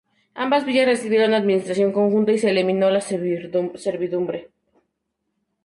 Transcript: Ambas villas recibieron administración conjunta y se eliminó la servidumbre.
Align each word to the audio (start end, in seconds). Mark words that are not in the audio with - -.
Ambas 0.43 0.65
villas 0.65 0.87
recibieron 0.93 1.35
administración 1.35 1.91
conjunta 1.91 2.31
y 2.31 2.39
se 2.39 2.49
eliminó 2.49 2.89
la 2.89 3.01
servidumbre. 3.01 4.49